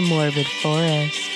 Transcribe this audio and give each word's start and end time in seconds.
the 0.00 0.06
morbid 0.06 0.46
forest. 0.46 1.30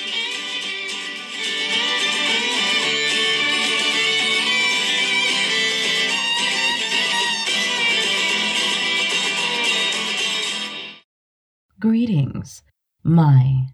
Greetings, 11.79 12.63
my 13.03 13.67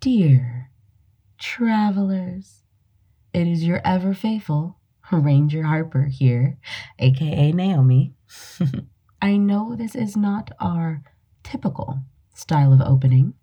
dear 0.00 0.70
travelers. 1.38 2.62
It 3.32 3.48
is 3.48 3.64
your 3.64 3.80
ever 3.84 4.14
faithful 4.14 4.78
Ranger 5.10 5.64
Harper 5.64 6.04
here, 6.04 6.58
aka 6.98 7.52
Naomi. 7.52 8.14
I 9.22 9.36
know 9.36 9.74
this 9.74 9.94
is 9.94 10.16
not 10.16 10.50
our 10.60 11.02
typical 11.42 12.00
style 12.34 12.72
of 12.72 12.80
opening, 12.80 13.34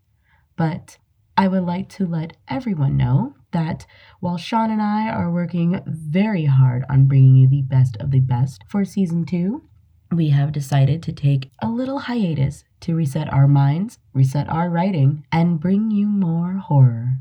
but 0.61 0.99
I 1.35 1.47
would 1.47 1.63
like 1.63 1.89
to 1.89 2.05
let 2.05 2.37
everyone 2.47 2.95
know 2.95 3.33
that 3.51 3.87
while 4.19 4.37
Sean 4.37 4.69
and 4.69 4.79
I 4.79 5.09
are 5.09 5.31
working 5.31 5.81
very 5.87 6.45
hard 6.45 6.85
on 6.87 7.07
bringing 7.07 7.35
you 7.35 7.47
the 7.47 7.63
best 7.63 7.97
of 7.97 8.11
the 8.11 8.19
best 8.19 8.63
for 8.67 8.85
season 8.85 9.25
two, 9.25 9.63
we 10.11 10.29
have 10.29 10.51
decided 10.51 11.01
to 11.01 11.13
take 11.13 11.49
a 11.63 11.67
little 11.67 11.97
hiatus 11.97 12.63
to 12.81 12.93
reset 12.93 13.33
our 13.33 13.47
minds, 13.47 13.97
reset 14.13 14.47
our 14.49 14.69
writing, 14.69 15.25
and 15.31 15.59
bring 15.59 15.89
you 15.89 16.05
more 16.05 16.57
horror. 16.57 17.15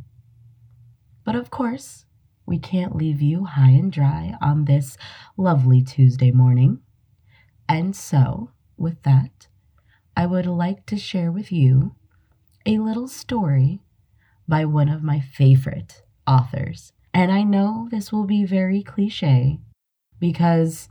But 1.25 1.35
of 1.35 1.49
course, 1.49 2.05
we 2.45 2.59
can't 2.59 2.95
leave 2.95 3.23
you 3.23 3.47
high 3.47 3.71
and 3.71 3.91
dry 3.91 4.35
on 4.43 4.67
this 4.67 4.99
lovely 5.39 5.81
Tuesday 5.81 6.31
morning. 6.31 6.81
And 7.67 7.97
so, 7.97 8.51
with 8.77 9.03
that, 9.05 9.49
I 10.15 10.27
would 10.27 10.45
like 10.45 10.85
to 10.85 10.99
share 10.99 11.33
with 11.33 11.51
you 11.51 11.97
a 12.67 12.79
little 12.79 13.09
story 13.09 13.81
by 14.47 14.65
one 14.65 14.89
of 14.89 15.03
my 15.03 15.21
favorite 15.21 16.03
authors. 16.27 16.93
And 17.13 17.33
I 17.33 17.43
know 17.43 17.89
this 17.91 18.13
will 18.13 18.25
be 18.25 18.45
very 18.45 18.83
cliche 18.83 19.59
because, 20.19 20.89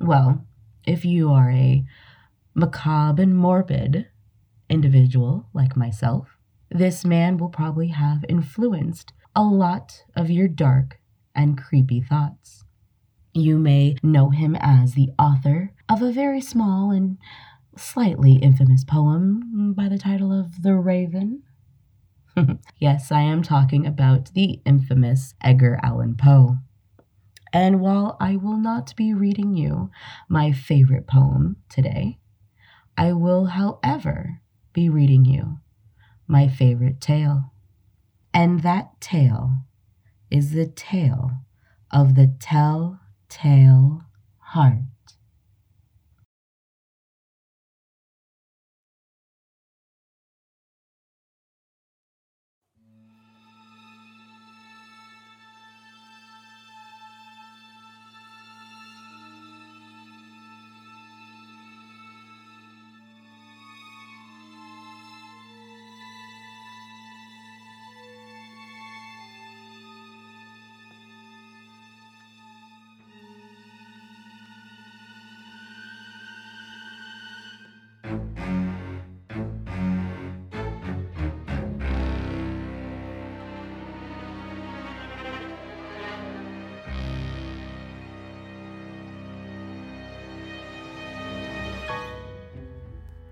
well, 0.00 0.44
if 0.86 1.04
you 1.04 1.30
are 1.32 1.50
a 1.50 1.84
macabre 2.54 3.22
and 3.22 3.36
morbid 3.36 4.08
individual 4.68 5.48
like 5.54 5.76
myself, 5.76 6.36
this 6.70 7.04
man 7.04 7.38
will 7.38 7.48
probably 7.48 7.88
have 7.88 8.24
influenced 8.28 9.12
a 9.34 9.42
lot 9.42 10.04
of 10.16 10.30
your 10.30 10.48
dark 10.48 10.98
and 11.34 11.56
creepy 11.56 12.00
thoughts. 12.00 12.64
You 13.32 13.58
may 13.58 13.96
know 14.02 14.30
him 14.30 14.56
as 14.56 14.94
the 14.94 15.10
author 15.18 15.72
of 15.88 16.02
a 16.02 16.12
very 16.12 16.40
small 16.40 16.90
and 16.90 17.18
slightly 17.80 18.34
infamous 18.34 18.84
poem 18.84 19.72
by 19.74 19.88
the 19.88 19.98
title 19.98 20.32
of 20.32 20.62
The 20.62 20.74
Raven. 20.74 21.42
yes, 22.78 23.10
I 23.10 23.20
am 23.20 23.42
talking 23.42 23.86
about 23.86 24.32
the 24.34 24.60
infamous 24.64 25.34
Edgar 25.42 25.78
Allan 25.82 26.16
Poe. 26.16 26.56
And 27.52 27.80
while 27.80 28.16
I 28.20 28.36
will 28.36 28.58
not 28.58 28.94
be 28.96 29.14
reading 29.14 29.56
you 29.56 29.90
my 30.28 30.52
favorite 30.52 31.06
poem 31.06 31.56
today, 31.68 32.18
I 32.96 33.12
will, 33.12 33.46
however, 33.46 34.40
be 34.72 34.88
reading 34.88 35.24
you 35.24 35.58
my 36.26 36.46
favorite 36.46 37.00
tale. 37.00 37.52
And 38.34 38.60
that 38.60 39.00
tale 39.00 39.64
is 40.30 40.52
the 40.52 40.66
tale 40.66 41.30
of 41.90 42.14
the 42.14 42.34
telltale 42.38 44.02
heart. 44.38 44.78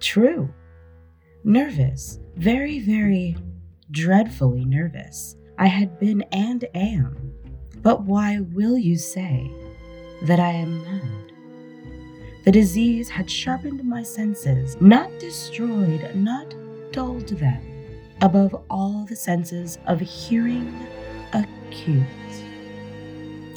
True. 0.06 0.48
Nervous. 1.42 2.20
Very, 2.36 2.78
very 2.78 3.36
dreadfully 3.90 4.64
nervous. 4.64 5.34
I 5.58 5.66
had 5.66 5.98
been 5.98 6.22
and 6.30 6.64
am. 6.76 7.34
But 7.82 8.04
why 8.04 8.38
will 8.38 8.78
you 8.78 8.98
say 8.98 9.50
that 10.22 10.38
I 10.38 10.50
am 10.50 10.84
mad? 10.84 11.32
The 12.44 12.52
disease 12.52 13.08
had 13.08 13.28
sharpened 13.28 13.82
my 13.82 14.04
senses, 14.04 14.80
not 14.80 15.10
destroyed, 15.18 16.14
not 16.14 16.54
dulled 16.92 17.28
them, 17.30 17.60
above 18.22 18.54
all 18.70 19.06
the 19.06 19.16
senses 19.16 19.76
of 19.88 19.98
hearing 19.98 20.86
acute. 21.32 22.06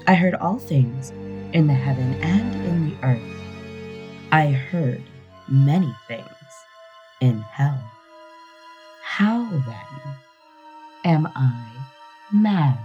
I 0.07 0.15
heard 0.15 0.33
all 0.33 0.57
things 0.57 1.11
in 1.53 1.67
the 1.67 1.73
heaven 1.75 2.15
and 2.23 2.55
in 2.65 2.89
the 2.89 3.05
earth. 3.05 4.31
I 4.31 4.47
heard 4.47 5.03
many 5.47 5.95
things 6.07 6.38
in 7.21 7.39
hell. 7.41 7.81
How 9.03 9.49
then 9.49 10.15
am 11.03 11.27
I 11.35 11.65
mad? 12.31 12.77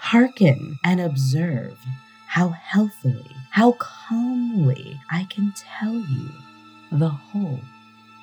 Hearken 0.00 0.78
and 0.84 1.00
observe 1.00 1.78
how 2.26 2.50
healthily, 2.50 3.30
how 3.50 3.72
calmly 3.72 5.00
I 5.10 5.24
can 5.24 5.52
tell 5.56 5.94
you 5.94 6.30
the 6.92 7.08
whole 7.08 7.60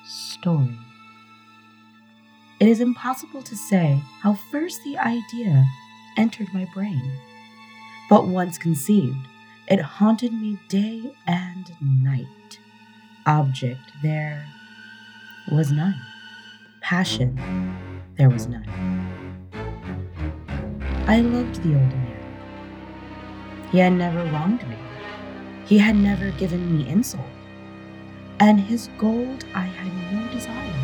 story. 0.06 0.78
It 2.60 2.68
is 2.68 2.80
impossible 2.80 3.42
to 3.42 3.56
say 3.56 4.00
how 4.22 4.34
first 4.34 4.82
the 4.84 4.96
idea 4.98 5.66
entered 6.16 6.54
my 6.54 6.66
brain, 6.72 7.18
but 8.08 8.28
once 8.28 8.56
conceived, 8.56 9.26
it 9.68 9.80
haunted 9.80 10.32
me 10.32 10.58
day 10.68 11.12
and 11.26 11.72
night. 11.80 12.58
Object 13.26 13.80
there 14.02 14.44
was 15.50 15.72
none. 15.72 15.98
Passion 16.82 17.38
there 18.18 18.28
was 18.28 18.46
none. 18.46 18.68
I 21.06 21.20
loved 21.20 21.62
the 21.62 21.74
old 21.74 21.88
man. 21.88 22.14
He 23.72 23.78
had 23.78 23.94
never 23.94 24.24
wronged 24.24 24.66
me. 24.68 24.76
He 25.64 25.78
had 25.78 25.96
never 25.96 26.30
given 26.32 26.76
me 26.76 26.88
insult. 26.88 27.24
And 28.40 28.60
his 28.60 28.88
gold 28.98 29.44
I 29.54 29.62
had 29.62 30.12
no 30.12 30.32
desire. 30.32 30.74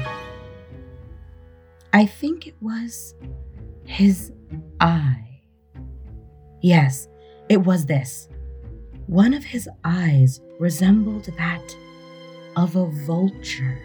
I 1.93 2.07
think 2.07 2.47
it 2.47 2.55
was 2.63 3.15
his 3.85 4.33
eye. 4.81 5.43
Yes, 6.63 7.07
it 7.49 7.65
was 7.65 7.87
this. 7.87 8.29
One 9.07 9.35
of 9.35 9.45
his 9.45 9.69
eyes 9.85 10.41
resembled 10.59 11.25
that 11.37 11.77
of 12.61 12.77
a 12.77 12.85
vulture, 13.07 13.81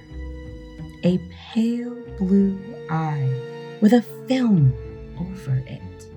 a 1.05 1.17
pale 1.53 1.95
blue 2.17 2.59
eye 2.89 3.29
with 3.79 3.93
a 3.93 4.01
film 4.27 4.73
over 5.17 5.63
it. 5.65 6.07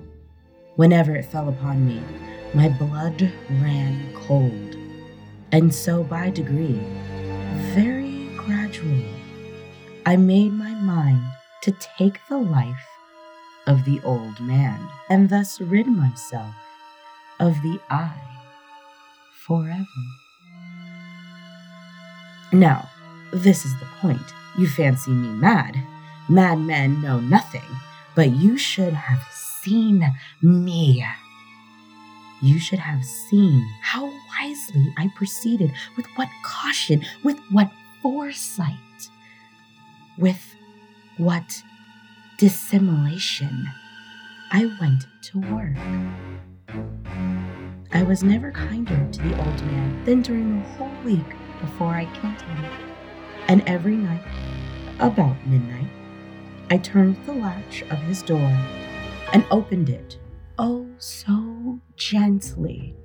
Whenever 0.75 1.15
it 1.15 1.23
fell 1.23 1.47
upon 1.47 1.87
me, 1.87 2.01
my 2.53 2.67
blood 2.67 3.31
ran 3.61 4.13
cold, 4.13 4.75
and 5.53 5.73
so 5.73 6.03
by 6.03 6.29
degree, 6.31 6.81
very 7.73 8.27
gradually, 8.35 9.15
I 10.05 10.17
made 10.17 10.51
my 10.51 10.73
mind 10.81 11.23
to 11.63 11.71
take 11.97 12.19
the 12.27 12.39
life 12.39 12.89
of 13.67 13.85
the 13.85 14.01
old 14.03 14.37
man 14.41 14.85
and 15.09 15.29
thus 15.29 15.61
rid 15.61 15.87
myself 15.87 16.53
of 17.39 17.53
the 17.61 17.79
eye 17.89 18.41
forever. 19.47 19.85
Now, 22.51 22.89
this 23.31 23.65
is 23.65 23.77
the 23.79 23.85
point. 24.01 24.33
You 24.57 24.67
fancy 24.67 25.11
me 25.11 25.29
mad. 25.29 25.77
Madmen 26.27 27.01
know 27.01 27.19
nothing, 27.19 27.61
but 28.15 28.31
you 28.31 28.57
should 28.57 28.93
have 28.93 29.21
seen 29.31 30.03
me. 30.41 31.05
You 32.41 32.59
should 32.59 32.79
have 32.79 33.03
seen 33.03 33.67
how 33.81 34.05
wisely 34.05 34.93
I 34.97 35.11
proceeded, 35.15 35.71
with 35.95 36.07
what 36.15 36.29
caution, 36.43 37.05
with 37.23 37.37
what 37.51 37.69
foresight, 38.01 38.75
with 40.17 40.55
what 41.17 41.61
dissimulation 42.37 43.69
I 44.51 44.65
went 44.79 45.05
to 45.23 45.39
work. 45.39 45.77
I 47.91 48.03
was 48.03 48.23
never 48.23 48.51
kinder 48.51 49.07
to 49.11 49.21
the 49.21 49.37
old 49.37 49.65
man 49.65 50.03
than 50.05 50.21
during 50.21 50.59
the 50.59 50.69
whole 50.69 51.03
week 51.03 51.25
before 51.59 51.93
I 51.93 52.05
killed 52.05 52.41
him. 52.41 52.65
And 53.47 53.63
every 53.67 53.95
night, 53.95 54.23
about 54.99 55.35
midnight, 55.47 55.89
I 56.69 56.77
turned 56.77 57.17
the 57.25 57.33
latch 57.33 57.81
of 57.83 57.97
his 57.99 58.21
door 58.21 58.57
and 59.33 59.45
opened 59.49 59.89
it, 59.89 60.17
oh 60.57 60.87
so 60.97 61.79
gently. 61.95 62.95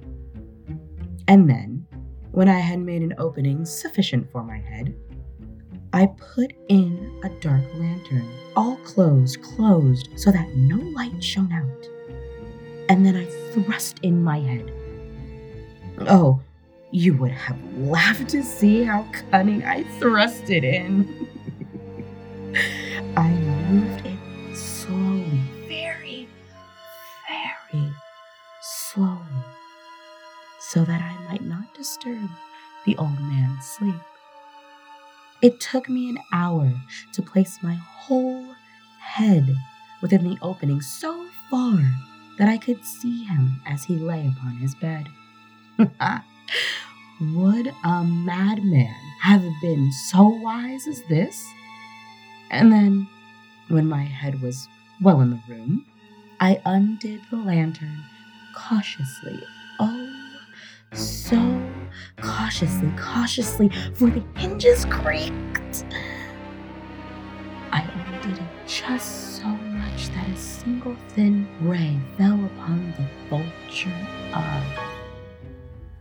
And 1.28 1.48
then, 1.48 1.86
when 2.32 2.48
I 2.48 2.58
had 2.58 2.80
made 2.80 3.02
an 3.02 3.14
opening 3.18 3.64
sufficient 3.64 4.30
for 4.30 4.42
my 4.42 4.58
head, 4.58 4.94
I 5.92 6.06
put 6.06 6.52
in 6.68 7.20
a 7.22 7.28
dark 7.40 7.62
lantern, 7.74 8.28
all 8.56 8.76
closed, 8.78 9.40
closed, 9.42 10.08
so 10.16 10.32
that 10.32 10.54
no 10.56 10.76
light 10.76 11.22
shone 11.22 11.52
out. 11.52 11.86
And 12.88 13.06
then 13.06 13.16
I 13.16 13.24
thrust 13.52 14.00
in 14.02 14.22
my 14.22 14.40
head. 14.40 14.72
Oh, 16.00 16.42
you 16.94 17.12
would 17.12 17.32
have 17.32 17.58
laughed 17.76 18.28
to 18.28 18.40
see 18.40 18.84
how 18.84 19.04
cunning 19.32 19.64
I 19.64 19.82
thrust 19.98 20.48
it 20.48 20.62
in. 20.62 21.26
I 23.16 23.30
moved 23.30 24.06
it 24.06 24.56
slowly, 24.56 25.40
very, 25.66 26.28
very 27.28 27.92
slowly, 28.62 29.42
so 30.60 30.84
that 30.84 31.02
I 31.02 31.32
might 31.32 31.42
not 31.42 31.74
disturb 31.74 32.30
the 32.86 32.96
old 32.96 33.20
man's 33.20 33.66
sleep. 33.66 33.94
It 35.42 35.58
took 35.58 35.88
me 35.88 36.08
an 36.10 36.18
hour 36.32 36.72
to 37.12 37.22
place 37.22 37.58
my 37.60 37.74
whole 37.74 38.46
head 39.00 39.52
within 40.00 40.22
the 40.22 40.38
opening 40.42 40.80
so 40.80 41.26
far 41.50 41.76
that 42.38 42.48
I 42.48 42.56
could 42.56 42.84
see 42.84 43.24
him 43.24 43.60
as 43.66 43.82
he 43.82 43.96
lay 43.96 44.28
upon 44.28 44.58
his 44.58 44.76
bed. 44.76 45.08
Would 47.20 47.72
a 47.84 48.04
madman 48.04 48.94
have 49.20 49.44
been 49.62 49.92
so 49.92 50.26
wise 50.28 50.86
as 50.86 51.02
this? 51.04 51.46
And 52.50 52.72
then, 52.72 53.08
when 53.68 53.86
my 53.88 54.02
head 54.02 54.42
was 54.42 54.68
well 55.00 55.20
in 55.20 55.30
the 55.30 55.40
room, 55.48 55.86
I 56.40 56.60
undid 56.64 57.20
the 57.30 57.36
lantern 57.36 58.02
cautiously. 58.54 59.42
Oh, 59.80 60.10
so 60.92 61.62
cautiously, 62.20 62.92
cautiously, 62.96 63.70
for 63.94 64.10
the 64.10 64.22
hinges 64.36 64.84
creaked. 64.86 65.84
I 67.72 67.82
undid 67.82 68.38
it 68.38 68.48
just 68.66 69.38
so 69.38 69.46
much 69.46 70.08
that 70.10 70.28
a 70.28 70.36
single 70.36 70.96
thin 71.10 71.48
ray 71.60 71.98
fell 72.16 72.44
upon 72.44 72.94
the 72.96 73.06
vulture 73.28 74.08
of. 74.34 74.93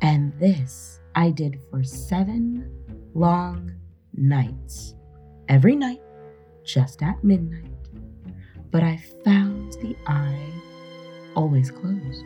And 0.04 0.38
this 0.38 1.00
I 1.16 1.30
did 1.32 1.62
for 1.72 1.82
seven 1.82 2.70
long 3.14 3.72
nights. 4.14 4.96
Every 5.48 5.78
night, 5.78 6.02
just 6.66 7.02
at 7.02 7.24
midnight. 7.24 7.72
But 8.70 8.84
I 8.84 9.02
found 9.24 9.72
the 9.82 9.96
eye 10.06 10.52
always 11.38 11.72
closed. 11.72 12.26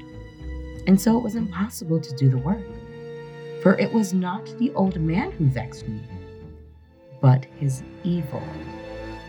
And 0.87 0.99
so 0.99 1.17
it 1.19 1.23
was 1.23 1.35
impossible 1.35 1.99
to 1.99 2.15
do 2.15 2.29
the 2.29 2.39
work. 2.39 2.65
For 3.61 3.77
it 3.77 3.93
was 3.93 4.11
not 4.11 4.45
the 4.57 4.71
old 4.73 4.99
man 4.99 5.29
who 5.31 5.45
vexed 5.45 5.87
me, 5.87 6.01
but 7.21 7.45
his 7.59 7.83
evil 8.03 8.41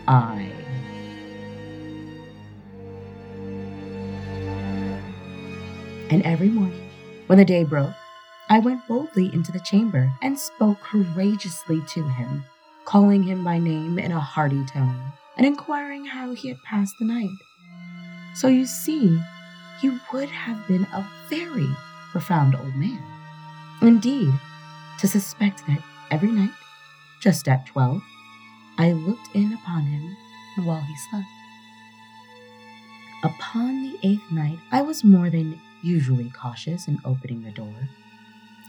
eye. 0.07 0.51
And 6.09 6.23
every 6.23 6.49
morning, 6.49 6.89
when 7.27 7.37
the 7.37 7.45
day 7.45 7.63
broke, 7.63 7.93
I 8.51 8.57
went 8.57 8.87
boldly 8.87 9.31
into 9.31 9.51
the 9.51 9.59
chamber 9.59 10.11
and 10.23 10.37
spoke 10.37 10.79
courageously 10.81 11.81
to 11.93 12.07
him, 12.09 12.43
calling 12.83 13.21
him 13.21 13.43
by 13.43 13.59
name 13.59 13.99
in 13.99 14.11
a 14.11 14.19
hearty 14.19 14.65
tone, 14.65 15.11
and 15.37 15.45
inquiring 15.45 16.05
how 16.05 16.33
he 16.33 16.47
had 16.47 16.63
passed 16.63 16.95
the 16.99 17.05
night. 17.05 17.29
So 18.33 18.47
you 18.47 18.65
see, 18.65 19.19
he 19.79 19.91
would 20.11 20.29
have 20.29 20.67
been 20.67 20.87
a 20.91 21.07
very 21.29 21.69
profound 22.11 22.55
old 22.55 22.75
man. 22.75 23.01
Indeed, 23.83 24.33
to 24.99 25.07
suspect 25.07 25.67
that 25.67 25.83
every 26.09 26.31
night, 26.31 26.51
just 27.21 27.47
at 27.47 27.67
twelve, 27.67 28.01
I 28.79 28.93
looked 28.93 29.29
in 29.35 29.53
upon 29.53 29.83
him 29.83 30.17
while 30.65 30.81
he 30.81 30.95
slept. 31.11 31.27
Upon 33.23 33.83
the 33.83 33.99
eighth 34.01 34.31
night, 34.31 34.57
I 34.71 34.81
was 34.81 35.03
more 35.03 35.29
than 35.29 35.59
usually 35.83 36.31
cautious 36.31 36.87
in 36.87 36.99
opening 37.05 37.43
the 37.43 37.51
door. 37.51 37.75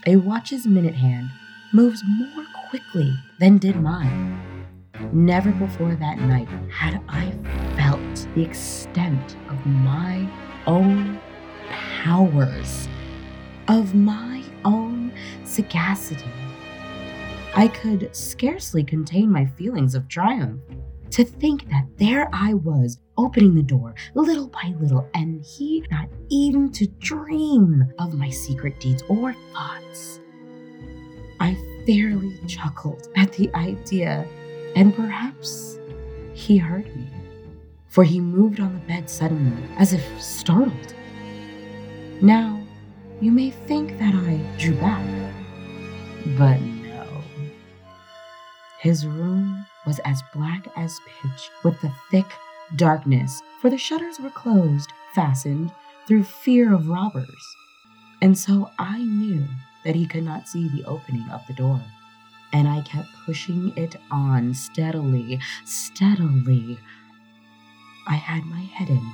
A 0.07 0.15
watch's 0.15 0.65
minute 0.65 0.95
hand 0.95 1.29
moves 1.71 2.01
more 2.03 2.43
quickly 2.69 3.13
than 3.37 3.59
did 3.59 3.75
mine. 3.75 4.41
Never 5.13 5.51
before 5.51 5.93
that 5.93 6.17
night 6.17 6.47
had 6.71 6.99
I 7.07 7.29
felt 7.75 8.27
the 8.33 8.41
extent 8.41 9.35
of 9.47 9.63
my 9.63 10.27
own 10.65 11.19
powers, 11.69 12.87
of 13.67 13.93
my 13.93 14.41
own 14.65 15.11
sagacity. 15.43 16.31
I 17.55 17.67
could 17.67 18.15
scarcely 18.15 18.83
contain 18.83 19.31
my 19.31 19.45
feelings 19.45 19.93
of 19.93 20.07
triumph. 20.07 20.61
To 21.11 21.25
think 21.25 21.69
that 21.69 21.85
there 21.97 22.29
I 22.31 22.53
was, 22.53 22.97
opening 23.17 23.53
the 23.53 23.61
door 23.61 23.93
little 24.15 24.47
by 24.47 24.73
little, 24.79 25.09
and 25.13 25.41
he 25.41 25.85
not 25.91 26.07
even 26.29 26.71
to 26.71 26.87
dream 26.87 27.83
of 27.99 28.13
my 28.13 28.29
secret 28.29 28.79
deeds 28.79 29.03
or 29.09 29.35
thoughts. 29.51 30.21
I 31.41 31.57
fairly 31.85 32.39
chuckled 32.47 33.09
at 33.17 33.33
the 33.33 33.53
idea, 33.53 34.25
and 34.75 34.95
perhaps 34.95 35.77
he 36.33 36.57
heard 36.57 36.95
me, 36.95 37.09
for 37.87 38.05
he 38.05 38.21
moved 38.21 38.61
on 38.61 38.73
the 38.73 38.79
bed 38.79 39.09
suddenly, 39.09 39.63
as 39.77 39.91
if 39.91 40.21
startled. 40.21 40.93
Now, 42.21 42.57
you 43.19 43.31
may 43.31 43.49
think 43.49 43.99
that 43.99 44.15
I 44.15 44.39
drew 44.57 44.75
back, 44.75 45.33
but 46.37 46.61
no. 46.61 47.05
His 48.79 49.05
room 49.05 49.65
was 49.85 49.99
as 49.99 50.23
black 50.33 50.67
as 50.75 50.99
pitch, 51.21 51.49
with 51.63 51.79
the 51.81 51.91
thick 52.09 52.25
darkness, 52.75 53.41
for 53.61 53.69
the 53.69 53.77
shutters 53.77 54.19
were 54.19 54.29
closed, 54.29 54.91
fastened, 55.13 55.71
through 56.07 56.23
fear 56.23 56.73
of 56.73 56.89
robbers. 56.89 57.55
And 58.21 58.37
so 58.37 58.69
I 58.77 58.99
knew 58.99 59.45
that 59.83 59.95
he 59.95 60.05
could 60.05 60.23
not 60.23 60.47
see 60.47 60.67
the 60.69 60.85
opening 60.85 61.27
of 61.29 61.41
the 61.47 61.53
door. 61.53 61.81
And 62.53 62.67
I 62.67 62.81
kept 62.81 63.07
pushing 63.25 63.73
it 63.75 63.95
on 64.11 64.53
steadily, 64.53 65.39
steadily. 65.65 66.77
I 68.07 68.15
had 68.15 68.43
my 68.45 68.61
head 68.61 68.89
in, 68.89 69.11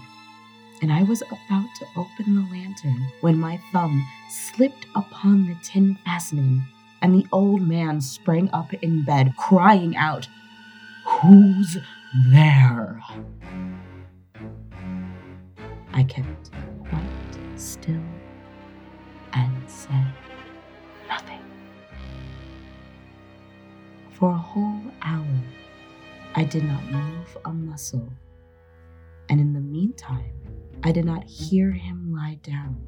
and 0.81 0.91
I 0.91 1.03
was 1.03 1.21
about 1.21 1.67
to 1.79 1.85
open 1.95 2.35
the 2.35 2.47
lantern 2.51 3.07
when 3.21 3.37
my 3.37 3.59
thumb 3.71 4.05
slipped 4.29 4.87
upon 4.95 5.45
the 5.45 5.55
tin 5.63 5.97
fastening, 6.03 6.65
and 7.01 7.13
the 7.13 7.27
old 7.31 7.61
man 7.61 8.01
sprang 8.01 8.49
up 8.51 8.73
in 8.75 9.03
bed, 9.03 9.35
crying 9.37 9.95
out, 9.95 10.27
Who's 11.21 11.79
there? 12.27 13.01
I 15.91 16.03
kept 16.03 16.51
quite 16.87 17.01
still 17.55 18.03
and 19.33 19.63
said 19.67 20.13
nothing. 21.09 21.41
For 24.11 24.29
a 24.29 24.37
whole 24.37 24.79
hour, 25.01 25.25
I 26.35 26.43
did 26.43 26.63
not 26.65 26.83
move 26.91 27.37
a 27.45 27.51
muscle, 27.51 28.13
and 29.29 29.41
in 29.41 29.53
the 29.53 29.59
meantime, 29.59 30.35
I 30.83 30.91
did 30.91 31.05
not 31.05 31.23
hear 31.23 31.71
him 31.71 32.13
lie 32.13 32.37
down. 32.43 32.79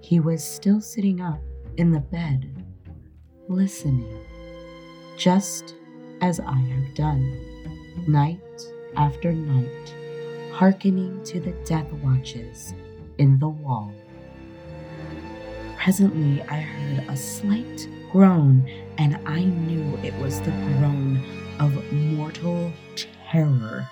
He 0.00 0.18
was 0.18 0.42
still 0.42 0.80
sitting 0.80 1.20
up 1.20 1.40
in 1.76 1.92
the 1.92 2.00
bed, 2.00 2.66
listening, 3.48 4.18
just 5.16 5.76
as 6.20 6.40
I 6.40 6.58
have 6.58 6.94
done. 6.94 7.36
night 8.06 8.40
after 8.96 9.32
night, 9.32 9.94
hearkening 10.52 11.22
to 11.24 11.40
the 11.40 11.52
death 11.64 11.90
watches 12.04 12.74
in 13.18 13.38
the 13.38 13.48
wall. 13.48 13.92
Presently, 15.76 16.42
I 16.42 16.60
heard 16.60 17.08
a 17.08 17.16
slight 17.16 17.88
groan, 18.12 18.68
and 18.98 19.18
I 19.26 19.44
knew 19.44 19.96
it 20.02 20.14
was 20.20 20.40
the 20.40 20.50
groan 20.50 21.22
of 21.58 21.92
mortal 21.92 22.72
terror. 23.30 23.88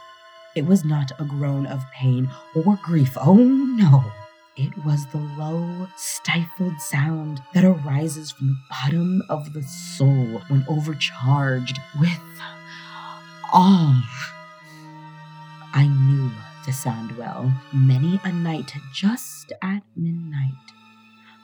It 0.55 0.67
was 0.67 0.85
not 0.85 1.13
a 1.19 1.25
groan 1.25 1.67
of 1.67 1.83
pain 1.93 2.29
or 2.55 2.79
grief. 2.83 3.17
Oh 3.21 3.37
no! 3.37 4.05
It 4.61 4.85
was 4.85 5.07
the 5.07 5.19
low, 5.19 5.87
stifled 5.95 6.81
sound 6.81 7.41
that 7.55 7.65
arises 7.65 8.33
from 8.33 8.49
the 8.49 8.59
bottom 8.69 9.23
of 9.29 9.53
the 9.53 9.63
soul 9.63 10.43
when 10.49 10.67
overcharged 10.69 11.79
with 12.01 12.19
awe. 13.53 14.05
I 15.73 15.87
knew 15.87 16.33
the 16.67 16.73
sound 16.73 17.17
well 17.17 17.53
many 17.73 18.21
a 18.25 18.33
night 18.33 18.75
just 18.93 19.53
at 19.63 19.85
midnight, 19.95 20.51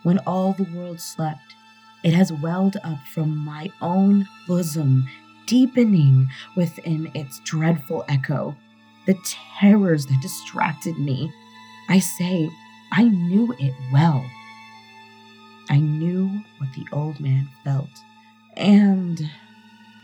when 0.02 0.18
all 0.26 0.52
the 0.52 0.68
world 0.74 1.00
slept. 1.00 1.54
It 2.02 2.14
has 2.14 2.32
welled 2.32 2.78
up 2.82 2.98
from 3.12 3.36
my 3.36 3.70
own 3.80 4.26
bosom, 4.48 5.08
deepening 5.46 6.30
within 6.56 7.12
its 7.14 7.38
dreadful 7.44 8.04
echo 8.08 8.56
the 9.06 9.16
terrors 9.60 10.06
that 10.06 10.20
distracted 10.20 10.98
me. 10.98 11.32
I 11.88 12.00
say, 12.00 12.50
I 12.96 13.08
knew 13.08 13.52
it 13.58 13.74
well. 13.92 14.24
I 15.68 15.80
knew 15.80 16.44
what 16.58 16.72
the 16.74 16.86
old 16.92 17.18
man 17.18 17.48
felt 17.64 17.90
and 18.56 19.20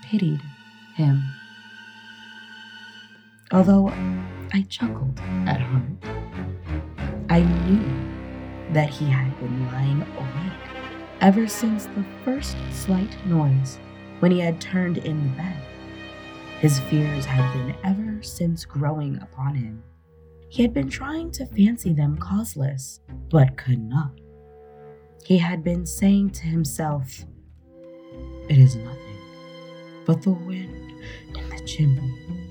pitied 0.03 0.41
him. 0.97 1.23
Although 3.53 3.91
I 4.53 4.67
chuckled 4.69 5.21
at 5.47 5.61
heart, 5.61 6.05
I 7.29 7.43
knew 7.43 8.73
that 8.73 8.91
he 8.91 9.05
had 9.05 9.39
been 9.39 9.67
lying 9.67 10.03
awake 10.03 10.71
ever 11.21 11.47
since 11.47 11.87
the 11.87 12.05
first 12.25 12.57
slight 12.73 13.25
noise 13.25 13.79
when 14.19 14.33
he 14.33 14.41
had 14.41 14.61
turned 14.61 14.99
in 14.99 15.23
the 15.23 15.37
bed. 15.37 15.63
His 16.59 16.81
fears 16.81 17.25
had 17.25 17.53
been 17.53 17.77
ever 17.85 18.21
since 18.25 18.65
growing 18.65 19.17
upon 19.23 19.55
him. 19.55 19.85
He 20.51 20.63
had 20.63 20.75
been 20.75 20.91
trying 20.91 21.31
to 21.33 21.47
fancy 21.47 21.93
them 21.93 22.19
causeless, 22.19 23.01
but 23.31 23.57
could 23.57 23.79
not. 23.79 24.11
He 25.25 25.39
had 25.39 25.63
been 25.63 25.87
saying 25.87 26.31
to 26.31 26.43
himself, 26.43 27.25
It 28.49 28.59
is 28.59 28.75
nothing 28.75 28.99
but 30.05 30.23
the 30.23 30.31
wind 30.31 30.93
in 31.37 31.49
the 31.51 31.65
chimney. 31.65 32.49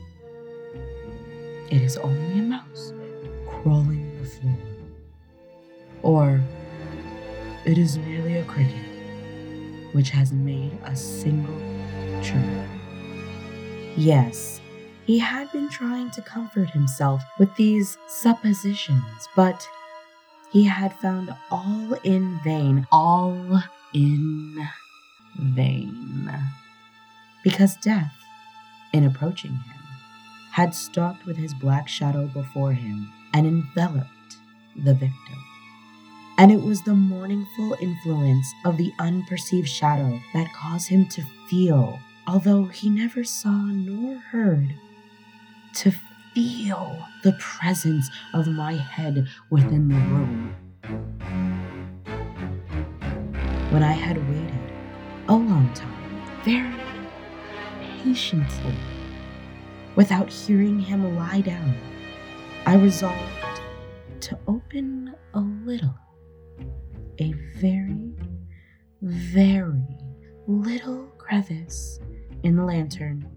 It 1.70 1.82
is 1.82 1.98
only 1.98 2.39
a 2.39 2.41
mouse 2.41 2.94
crawling 3.50 4.18
the 4.18 4.25
floor. 4.25 4.58
Or, 6.01 6.41
it 7.65 7.77
is 7.77 7.98
merely 7.98 8.38
a 8.38 8.46
cricket 8.46 8.86
which 9.91 10.10
has 10.12 10.32
made 10.32 10.72
a 10.86 10.96
single 10.96 11.60
chirp. 12.24 12.65
Yes, 13.98 14.62
he 15.10 15.18
had 15.18 15.51
been 15.51 15.68
trying 15.68 16.12
to 16.12 16.22
comfort 16.22 16.70
himself 16.70 17.24
with 17.39 17.50
these 17.56 17.98
suppositions, 18.08 19.28
but 19.36 19.68
he 20.51 20.63
had 20.63 20.94
found 21.00 21.34
all 21.50 21.96
in 22.04 22.39
vain, 22.44 22.86
all 22.92 23.60
in 23.92 24.68
vain. 25.36 26.32
Because 27.44 27.75
death, 27.78 28.13
in 28.94 29.04
approaching 29.04 29.50
him, 29.50 29.82
had 30.51 30.75
stalked 30.75 31.25
with 31.25 31.38
his 31.38 31.56
black 31.56 31.88
shadow 31.88 32.28
before 32.28 32.74
him 32.74 33.12
and 33.34 33.48
enveloped 33.48 34.38
the 34.75 34.94
victim. 34.94 35.44
And 36.38 36.51
it 36.51 36.62
was 36.62 36.84
the 36.84 36.94
mournful 36.94 37.75
influence 37.82 38.46
of 38.63 38.78
the 38.78 38.94
unperceived 39.00 39.70
shadow 39.70 40.20
that 40.36 40.54
caused 40.54 40.89
him 40.89 41.08
to 41.08 41.24
feel 41.50 41.98
although 42.28 42.66
he 42.66 42.92
never 42.92 43.24
saw 43.24 43.50
nor 43.50 44.20
heard, 44.20 44.75
to 45.75 45.91
feel 46.33 47.05
the 47.23 47.33
presence 47.33 48.09
of 48.33 48.47
my 48.47 48.73
head 48.73 49.27
within 49.49 49.88
the 49.88 49.95
room. 49.95 50.55
When 53.71 53.83
I 53.83 53.91
had 53.91 54.17
waited 54.29 54.73
a 55.27 55.33
long 55.33 55.71
time, 55.73 56.23
very 56.43 56.75
patiently, 58.03 58.75
without 59.95 60.29
hearing 60.31 60.79
him 60.79 61.15
lie 61.15 61.41
down, 61.41 61.75
I 62.65 62.75
resolved 62.75 63.61
to 64.21 64.39
open 64.47 65.13
a 65.33 65.39
little, 65.39 65.95
a 67.19 67.33
very, 67.57 68.13
very 69.01 69.83
little 70.47 71.05
crevice 71.17 71.99
in 72.43 72.55
the 72.55 72.63
lantern. 72.63 73.27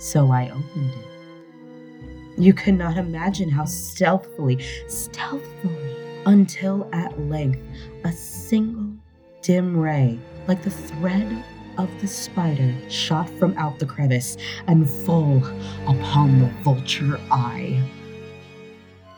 So 0.00 0.32
I 0.32 0.48
opened 0.48 0.92
it. 0.92 2.40
You 2.40 2.54
could 2.54 2.78
not 2.78 2.96
imagine 2.96 3.50
how 3.50 3.66
stealthily, 3.66 4.64
stealthily, 4.88 6.22
until 6.24 6.88
at 6.94 7.20
length 7.20 7.60
a 8.04 8.10
single 8.10 8.96
dim 9.42 9.76
ray, 9.76 10.18
like 10.48 10.62
the 10.62 10.70
thread 10.70 11.44
of 11.76 11.90
the 12.00 12.08
spider, 12.08 12.74
shot 12.88 13.28
from 13.38 13.54
out 13.58 13.78
the 13.78 13.84
crevice 13.84 14.38
and 14.66 14.88
full 14.88 15.44
upon 15.86 16.38
the 16.38 16.50
vulture 16.64 17.20
eye. 17.30 17.82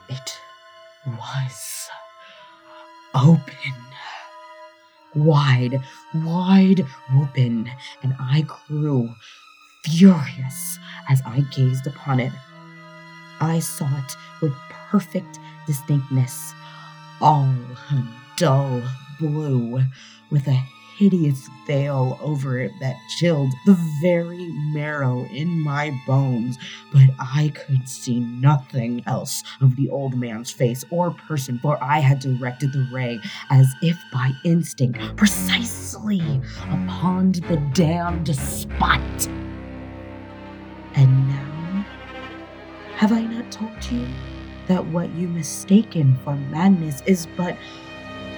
It 0.09 0.37
was 1.07 1.89
open 3.15 3.83
wide, 5.15 5.81
wide 6.15 6.85
open, 7.15 7.71
and 8.03 8.15
I 8.19 8.43
grew 8.69 9.11
furious 9.85 10.79
as 11.09 11.23
I 11.27 11.41
gazed 11.55 11.87
upon 11.87 12.21
it. 12.21 12.33
I 13.41 13.59
saw 13.59 13.89
it 13.99 14.17
with 14.41 14.53
perfect 14.91 15.39
distinctness, 15.67 16.55
all 17.21 17.55
a 17.91 18.05
dull 18.37 18.83
blue, 19.19 19.83
with 20.31 20.47
a 20.47 20.63
hideous 20.99 21.49
veil 21.67 22.19
over 22.23 22.61
it 22.61 22.71
that 22.81 22.95
chilled 23.19 23.53
the 23.67 23.77
very 24.01 24.49
marrow 24.73 25.25
in 25.33 25.49
my 25.49 25.91
bones, 26.07 26.59
but 26.93 27.09
I 27.19 27.53
could 27.55 27.89
see 27.89 28.21
nothing 28.21 29.03
else 29.07 29.43
of 29.61 29.75
the 29.75 29.89
old 29.91 30.15
man's 30.15 30.51
face 30.51 30.85
or 30.91 31.11
person, 31.11 31.59
for 31.59 31.83
I 31.83 31.99
had 31.99 32.21
directed 32.21 32.73
the 32.73 32.89
ray 32.93 33.19
as 33.51 33.67
if 33.83 33.99
by 34.13 34.31
instinct 34.45 35.01
precisely 35.17 36.21
upon 36.71 37.33
the 37.33 37.57
damned 37.73 38.35
spot. 38.37 39.01
And 40.95 41.29
now, 41.29 41.87
have 42.97 43.13
I 43.13 43.23
not 43.23 43.51
told 43.51 43.85
you 43.91 44.07
that 44.67 44.85
what 44.87 45.11
you 45.15 45.29
mistaken 45.29 46.19
for 46.25 46.37
madness 46.37 47.03
is 47.07 47.27
but 47.37 47.57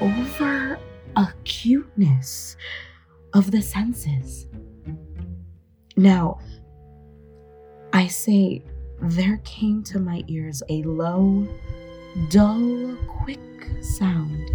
over 0.01 0.79
acuteness 1.17 2.57
of 3.33 3.51
the 3.51 3.63
senses. 3.63 4.47
Now, 5.97 6.39
I 7.93 8.09
say, 8.09 8.63
there 9.01 9.41
came 9.45 9.83
to 9.85 10.01
my 10.01 10.25
ears 10.29 10.63
a 10.69 10.83
low, 10.83 11.47
dull, 12.31 12.97
quick 13.07 13.41
sound, 13.81 14.51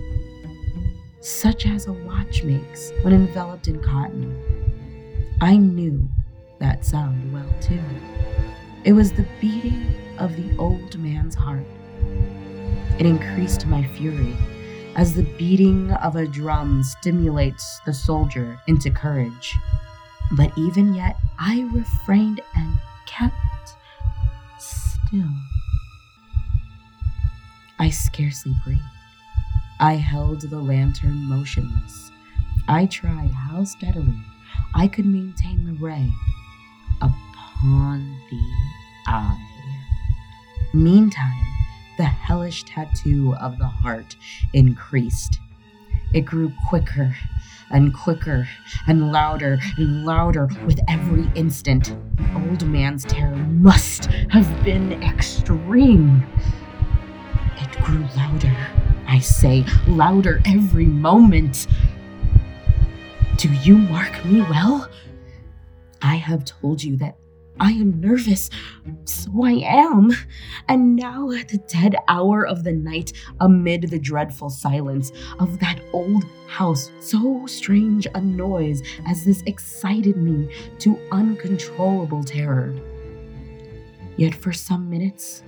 such 1.22 1.66
as 1.66 1.88
a 1.88 1.94
watch 1.94 2.44
makes 2.44 2.92
when 3.02 3.14
enveloped 3.14 3.68
in 3.68 3.82
cotton. 3.82 4.36
I 5.42 5.56
knew 5.56 6.10
that 6.60 6.86
sound 6.86 7.34
well 7.34 7.50
too. 7.62 7.82
It 8.84 8.94
was 8.94 9.12
the 9.12 9.26
beating 9.42 9.94
of 10.18 10.36
the 10.36 10.56
old 10.58 10.98
man's 10.98 11.36
heart. 11.36 11.66
It 13.00 13.06
increased 13.06 13.66
my 13.66 13.86
fury 13.88 14.36
as 14.96 15.14
the 15.16 15.24
beating 15.38 15.92
of 15.92 16.16
a 16.16 16.28
drum 16.28 16.84
stimulates 16.84 17.80
the 17.86 17.94
soldier 17.94 18.60
into 18.68 18.90
courage. 18.92 19.56
But 20.34 20.52
even 20.58 20.94
yet, 20.94 21.16
I 21.40 21.70
refrained 21.74 22.42
and 22.56 22.80
kept 23.06 23.36
still. 24.60 25.30
I 27.80 27.90
scarcely 27.90 28.54
breathed. 28.66 28.82
I 29.80 29.94
held 29.94 30.42
the 30.42 30.60
lantern 30.60 31.24
motionless. 31.24 32.12
I 32.68 32.86
tried 32.86 33.32
how 33.32 33.64
steadily 33.64 34.20
I 34.76 34.88
could 34.88 35.06
maintain 35.06 35.66
the 35.66 35.74
ray 35.74 36.12
upon 37.60 38.16
the 38.30 38.42
eye. 39.08 39.38
Meantime, 40.74 41.46
the 41.98 42.06
hellish 42.06 42.64
tattoo 42.64 43.36
of 43.42 43.58
the 43.58 43.68
heart 43.68 44.16
increased. 44.54 45.40
It 46.14 46.22
grew 46.22 46.52
quicker 46.70 47.14
and 47.70 47.94
quicker 47.94 48.48
and 48.88 49.12
louder 49.12 49.60
and 49.78 50.06
louder 50.06 50.48
with 50.66 50.80
every 50.88 51.30
instant. 51.36 51.96
The 52.16 52.34
old 52.36 52.66
man's 52.66 53.04
terror 53.04 53.36
must 53.36 54.06
have 54.06 54.64
been 54.64 55.04
extreme. 55.04 56.26
It 57.58 57.84
grew 57.84 58.06
louder, 58.16 58.56
I 59.08 59.20
say, 59.20 59.66
louder 59.88 60.42
every 60.46 60.86
moment. 60.86 61.68
Do 63.38 63.52
you 63.64 63.78
mark 63.78 64.24
me 64.26 64.42
well? 64.42 64.90
I 66.02 66.16
have 66.16 66.46
told 66.46 66.82
you 66.82 66.96
that 66.98 67.18
I 67.60 67.72
am 67.72 68.00
nervous, 68.00 68.50
so 69.04 69.44
I 69.44 69.52
am. 69.66 70.12
And 70.68 70.96
now, 70.96 71.32
at 71.32 71.50
the 71.50 71.58
dead 71.58 71.96
hour 72.08 72.48
of 72.48 72.64
the 72.64 72.72
night, 72.72 73.12
amid 73.40 73.90
the 73.90 74.00
dreadful 74.00 74.50
silence 74.50 75.12
of 75.40 75.60
that 75.60 75.82
old 75.92 76.24
house, 76.48 76.90
so 77.00 77.46
strange 77.48 78.08
a 78.16 78.22
noise 78.22 78.82
as 79.08 79.26
this 79.26 79.44
excited 79.46 80.16
me 80.16 80.50
to 80.80 80.98
uncontrollable 81.12 82.24
terror. 82.24 82.74
Yet 84.16 84.36
for 84.36 84.54
some 84.54 84.90
minutes 84.90 85.44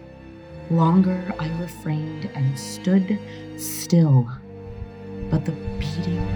longer, 0.70 1.34
I 1.40 1.48
refrained 1.60 2.30
and 2.36 2.58
stood 2.60 3.20
still. 3.58 4.30
But 5.30 5.46
the 5.46 5.54
beating 5.80 6.28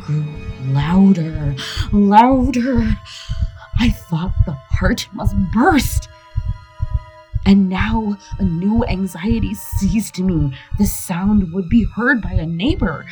grew 0.00 0.24
louder, 0.72 1.54
louder. 1.92 2.96
I 3.78 3.90
thought 3.90 4.34
the 4.44 4.56
heart 4.80 5.06
must 5.12 5.36
burst. 5.52 6.08
And 7.46 7.68
now 7.68 8.16
a 8.38 8.44
new 8.44 8.84
anxiety 8.86 9.54
seized 9.54 10.18
me. 10.18 10.56
The 10.78 10.86
sound 10.86 11.52
would 11.52 11.68
be 11.68 11.84
heard 11.84 12.22
by 12.22 12.32
a 12.32 12.46
neighbor. 12.46 13.06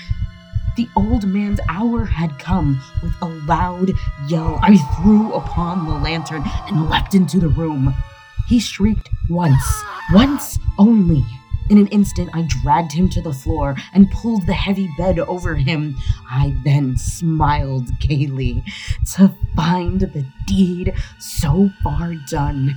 The 0.76 0.88
old 0.96 1.26
man's 1.26 1.60
hour 1.68 2.04
had 2.04 2.38
come. 2.38 2.80
With 3.02 3.14
a 3.20 3.26
loud 3.46 3.90
yell, 4.28 4.58
I 4.62 4.76
threw 4.96 5.32
upon 5.34 5.86
the 5.86 5.94
lantern 5.94 6.42
and 6.66 6.88
leapt 6.88 7.14
into 7.14 7.38
the 7.38 7.48
room. 7.48 7.94
He 8.48 8.60
shrieked 8.60 9.10
once, 9.28 9.82
once 10.12 10.58
only. 10.78 11.24
In 11.70 11.76
an 11.76 11.88
instant, 11.88 12.30
I 12.32 12.42
dragged 12.48 12.92
him 12.92 13.10
to 13.10 13.20
the 13.20 13.32
floor 13.32 13.76
and 13.92 14.10
pulled 14.10 14.46
the 14.46 14.54
heavy 14.54 14.88
bed 14.96 15.18
over 15.18 15.54
him. 15.54 15.96
I 16.30 16.56
then 16.64 16.96
smiled 16.96 17.88
gaily 18.00 18.64
to 19.14 19.34
find 19.54 20.00
the 20.00 20.24
deed 20.46 20.94
so 21.18 21.70
far 21.82 22.14
done. 22.28 22.74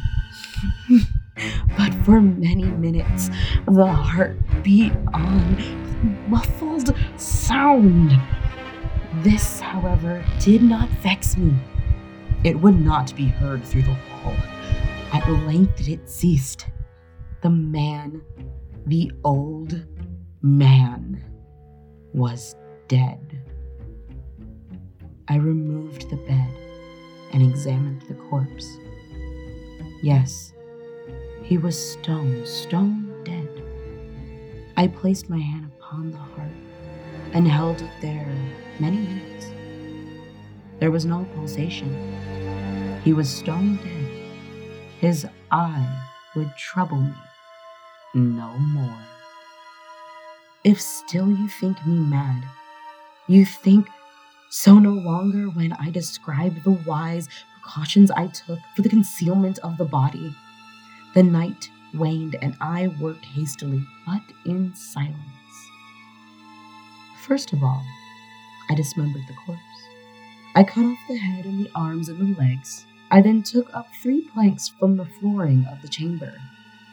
but 1.77 1.93
for 2.03 2.19
many 2.19 2.65
minutes, 2.65 3.29
the 3.65 3.87
heart 3.87 4.37
beat 4.61 4.93
on 5.13 5.55
with 5.55 6.27
muffled 6.27 6.93
sound. 7.15 8.19
This, 9.23 9.61
however, 9.61 10.23
did 10.39 10.63
not 10.63 10.89
vex 10.89 11.37
me. 11.37 11.55
It 12.43 12.59
would 12.59 12.79
not 12.79 13.15
be 13.15 13.27
heard 13.27 13.63
through 13.63 13.83
the 13.83 13.97
wall. 14.23 14.35
At 15.13 15.29
length 15.29 15.87
it 15.87 16.09
ceased. 16.09 16.65
The 17.41 17.49
man 17.49 18.21
the 18.85 19.11
old 19.23 19.85
man 20.41 21.23
was 22.13 22.55
dead. 22.87 23.41
I 25.27 25.35
removed 25.35 26.09
the 26.09 26.17
bed 26.17 26.49
and 27.31 27.43
examined 27.43 28.01
the 28.03 28.15
corpse. 28.15 28.77
Yes, 30.01 30.51
he 31.43 31.57
was 31.57 31.77
stone, 31.77 32.45
stone 32.45 33.23
dead. 33.23 33.63
I 34.77 34.87
placed 34.87 35.29
my 35.29 35.39
hand 35.39 35.71
upon 35.77 36.11
the 36.11 36.17
heart 36.17 36.51
and 37.33 37.47
held 37.47 37.81
it 37.81 37.91
there 38.01 38.35
many 38.79 38.97
minutes. 38.97 39.51
There 40.79 40.91
was 40.91 41.05
no 41.05 41.27
pulsation. 41.35 42.99
He 43.03 43.13
was 43.13 43.29
stone 43.29 43.77
dead. 43.77 44.11
His 44.99 45.27
eye 45.51 46.07
would 46.35 46.55
trouble 46.57 46.97
me 46.97 47.13
no 48.13 48.57
more. 48.57 48.97
If 50.63 50.79
still 50.79 51.29
you 51.29 51.47
think 51.47 51.85
me 51.85 51.97
mad, 51.99 52.43
you 53.27 53.45
think 53.45 53.87
so 54.49 54.77
no 54.79 54.91
longer 54.91 55.49
when 55.49 55.73
I 55.73 55.89
describe 55.89 56.63
the 56.63 56.71
wise 56.71 57.29
precautions 57.53 58.11
I 58.11 58.27
took 58.27 58.59
for 58.75 58.81
the 58.81 58.89
concealment 58.89 59.59
of 59.59 59.77
the 59.77 59.85
body. 59.85 60.35
The 61.13 61.23
night 61.23 61.69
waned 61.93 62.35
and 62.41 62.55
I 62.59 62.87
worked 62.99 63.25
hastily, 63.25 63.83
but 64.05 64.21
in 64.45 64.75
silence. 64.75 65.15
First 67.21 67.53
of 67.53 67.63
all, 67.63 67.83
I 68.69 68.75
dismembered 68.75 69.23
the 69.27 69.33
corpse. 69.45 69.61
I 70.55 70.63
cut 70.63 70.83
off 70.85 70.97
the 71.07 71.17
head 71.17 71.45
and 71.45 71.65
the 71.65 71.71
arms 71.75 72.09
and 72.09 72.19
the 72.19 72.39
legs. 72.39 72.85
I 73.09 73.21
then 73.21 73.41
took 73.43 73.73
up 73.73 73.87
three 74.01 74.21
planks 74.21 74.67
from 74.67 74.97
the 74.97 75.05
flooring 75.05 75.65
of 75.71 75.81
the 75.81 75.87
chamber 75.87 76.33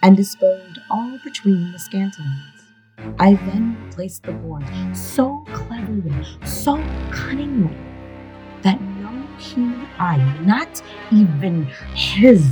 and 0.02 0.16
disposed 0.16 0.78
all 0.90 1.18
between 1.24 1.72
the 1.72 1.78
scantlings. 1.78 2.58
I 3.18 3.34
then 3.34 3.76
placed 3.90 4.24
the 4.24 4.32
board 4.32 4.64
so 4.94 5.44
cleverly, 5.52 6.26
so 6.44 6.76
cunningly, 7.10 7.76
that 8.62 8.80
no 8.80 9.10
human 9.38 9.86
eye, 9.98 10.38
not 10.44 10.82
even 11.12 11.64
his, 11.94 12.50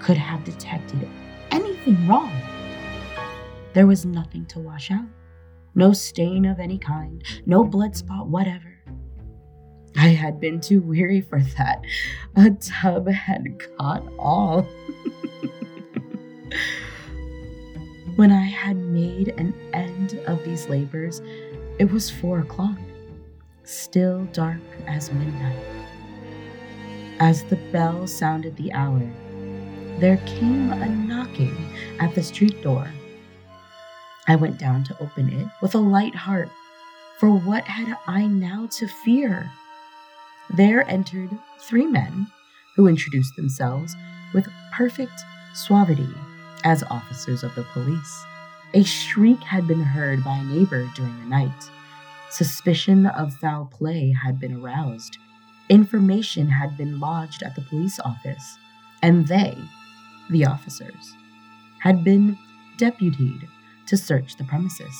could 0.00 0.16
have 0.16 0.44
detected 0.44 1.08
anything 1.50 2.06
wrong. 2.06 2.32
There 3.72 3.86
was 3.86 4.04
nothing 4.04 4.44
to 4.46 4.58
wash 4.58 4.90
out, 4.90 5.06
no 5.74 5.92
stain 5.92 6.44
of 6.44 6.60
any 6.60 6.78
kind, 6.78 7.24
no 7.46 7.64
blood 7.64 7.96
spot 7.96 8.26
whatever. 8.26 8.78
I 9.96 10.08
had 10.08 10.40
been 10.40 10.60
too 10.60 10.80
weary 10.80 11.20
for 11.20 11.40
that. 11.56 11.82
A 12.36 12.50
tub 12.50 13.08
had 13.08 13.44
caught 13.76 14.02
all. 14.18 14.66
When 18.22 18.30
I 18.30 18.46
had 18.46 18.76
made 18.76 19.34
an 19.36 19.52
end 19.72 20.14
of 20.28 20.44
these 20.44 20.68
labors, 20.68 21.20
it 21.80 21.90
was 21.90 22.08
four 22.08 22.38
o'clock, 22.38 22.78
still 23.64 24.26
dark 24.26 24.60
as 24.86 25.12
midnight. 25.12 25.58
As 27.18 27.42
the 27.42 27.56
bell 27.72 28.06
sounded 28.06 28.54
the 28.54 28.72
hour, 28.74 29.02
there 29.98 30.18
came 30.18 30.70
a 30.70 30.88
knocking 30.88 31.74
at 31.98 32.14
the 32.14 32.22
street 32.22 32.62
door. 32.62 32.88
I 34.28 34.36
went 34.36 34.56
down 34.56 34.84
to 34.84 35.02
open 35.02 35.28
it 35.28 35.48
with 35.60 35.74
a 35.74 35.78
light 35.78 36.14
heart, 36.14 36.48
for 37.18 37.28
what 37.28 37.64
had 37.64 37.96
I 38.06 38.26
now 38.26 38.68
to 38.78 38.86
fear? 38.86 39.50
There 40.48 40.88
entered 40.88 41.36
three 41.58 41.86
men 41.86 42.28
who 42.76 42.86
introduced 42.86 43.34
themselves 43.34 43.96
with 44.32 44.46
perfect 44.72 45.18
suavity 45.54 46.14
as 46.64 46.82
officers 46.84 47.42
of 47.42 47.54
the 47.54 47.64
police. 47.72 48.24
A 48.74 48.82
shriek 48.82 49.40
had 49.40 49.66
been 49.66 49.82
heard 49.82 50.24
by 50.24 50.36
a 50.38 50.44
neighbor 50.44 50.88
during 50.94 51.18
the 51.20 51.26
night. 51.26 51.70
Suspicion 52.30 53.06
of 53.06 53.34
foul 53.34 53.66
play 53.66 54.12
had 54.12 54.40
been 54.40 54.62
aroused. 54.62 55.18
Information 55.68 56.48
had 56.48 56.76
been 56.76 56.98
lodged 56.98 57.42
at 57.42 57.54
the 57.54 57.60
police 57.62 58.00
office, 58.00 58.58
and 59.02 59.26
they, 59.28 59.56
the 60.30 60.46
officers, 60.46 61.14
had 61.80 62.02
been 62.02 62.38
deputied 62.78 63.46
to 63.86 63.96
search 63.96 64.36
the 64.36 64.44
premises. 64.44 64.96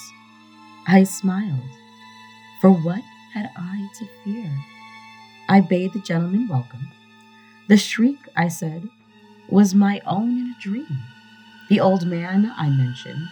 I 0.87 1.05
smiled. 1.05 1.70
For 2.61 2.70
what 2.70 3.03
had 3.33 3.51
I 3.57 3.88
to 3.98 4.07
fear? 4.25 4.51
I 5.48 5.61
bade 5.61 5.92
the 5.92 6.01
gentleman 6.01 6.48
welcome. 6.48 6.88
The 7.68 7.77
shriek, 7.77 8.18
I 8.37 8.48
said, 8.48 8.88
was 9.48 9.75
my 9.75 10.01
own 10.07 10.31
in 10.31 10.55
a 10.57 10.61
dream. 10.61 10.98
The 11.73 11.81
old 11.81 12.07
man 12.07 12.53
I 12.55 12.69
mentioned 12.69 13.31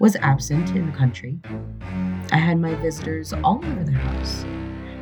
was 0.00 0.16
absent 0.16 0.70
in 0.70 0.86
the 0.86 0.98
country. 0.98 1.38
I 2.32 2.36
had 2.36 2.58
my 2.58 2.74
visitors 2.74 3.32
all 3.32 3.64
over 3.64 3.84
the 3.84 3.92
house. 3.92 4.44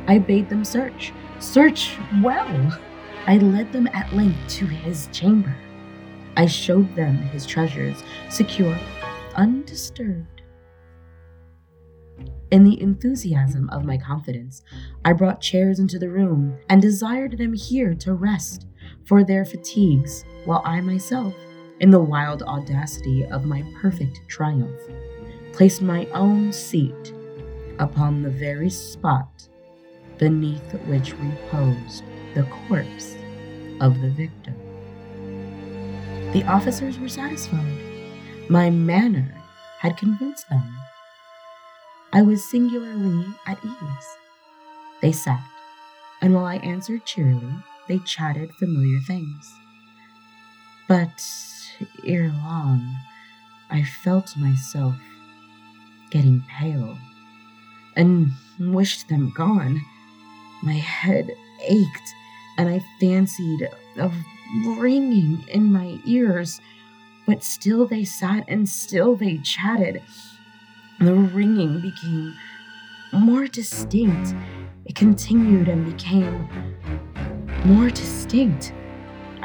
I 0.07 0.19
bade 0.19 0.49
them 0.49 0.63
search, 0.63 1.11
search 1.39 1.97
well. 2.21 2.79
I 3.25 3.37
led 3.39 3.71
them 3.71 3.87
at 3.91 4.13
length 4.13 4.37
to 4.59 4.67
his 4.67 5.09
chamber. 5.11 5.55
I 6.37 6.45
showed 6.45 6.95
them 6.95 7.17
his 7.17 7.47
treasures, 7.47 8.03
secure, 8.29 8.77
undisturbed. 9.33 10.43
In 12.51 12.65
the 12.65 12.79
enthusiasm 12.79 13.67
of 13.71 13.83
my 13.83 13.97
confidence, 13.97 14.61
I 15.03 15.13
brought 15.13 15.41
chairs 15.41 15.79
into 15.79 15.97
the 15.97 16.09
room 16.09 16.59
and 16.69 16.83
desired 16.83 17.39
them 17.39 17.53
here 17.53 17.95
to 17.95 18.13
rest 18.13 18.67
for 19.05 19.23
their 19.23 19.43
fatigues, 19.43 20.23
while 20.45 20.61
I 20.63 20.81
myself 20.81 21.33
in 21.79 21.89
the 21.89 21.99
wild 21.99 22.43
audacity 22.43 23.25
of 23.25 23.45
my 23.45 23.63
perfect 23.81 24.21
triumph, 24.27 24.79
placed 25.53 25.81
my 25.81 26.05
own 26.07 26.51
seat 26.53 27.13
upon 27.79 28.21
the 28.21 28.29
very 28.29 28.69
spot 28.69 29.47
beneath 30.17 30.71
which 30.85 31.13
reposed 31.13 32.03
the 32.33 32.43
corpse 32.67 33.15
of 33.81 34.01
the 34.01 34.09
victim. 34.09 34.55
The 36.31 36.43
officers 36.43 36.99
were 36.99 37.09
satisfied. 37.09 37.79
My 38.49 38.69
manner 38.69 39.33
had 39.79 39.97
convinced 39.97 40.49
them. 40.49 40.63
I 42.13 42.21
was 42.21 42.49
singularly 42.49 43.25
at 43.45 43.63
ease. 43.63 44.17
They 45.01 45.11
sat, 45.11 45.43
and 46.21 46.33
while 46.33 46.45
I 46.45 46.57
answered 46.57 47.05
cheerily, 47.05 47.53
they 47.87 47.99
chatted 47.99 48.53
familiar 48.55 48.99
things. 49.01 49.53
But 50.87 51.21
ere 52.05 52.29
long, 52.29 52.95
I 53.69 53.83
felt 53.83 54.37
myself 54.37 54.95
getting 56.11 56.43
pale 56.49 56.97
and 57.95 58.31
wished 58.59 59.09
them 59.09 59.33
gone. 59.35 59.81
My 60.63 60.73
head 60.73 61.31
ached, 61.67 62.13
and 62.57 62.69
I 62.69 62.83
fancied 62.99 63.69
a 63.97 64.11
ringing 64.77 65.43
in 65.49 65.71
my 65.71 65.99
ears. 66.05 66.61
But 67.27 67.43
still 67.43 67.87
they 67.87 68.05
sat 68.05 68.45
and 68.47 68.69
still 68.69 69.15
they 69.15 69.37
chatted. 69.39 70.01
The 70.99 71.13
ringing 71.13 71.81
became 71.81 72.35
more 73.11 73.47
distinct. 73.47 74.35
It 74.85 74.95
continued 74.95 75.67
and 75.67 75.85
became 75.85 76.47
more 77.65 77.89
distinct. 77.89 78.73